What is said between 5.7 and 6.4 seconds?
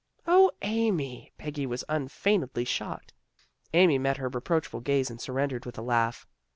a laugh.